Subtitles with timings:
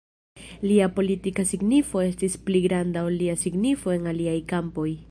[0.69, 4.91] Lia politika signifo estis pli granda ol lia signifo en aliaj kampoj.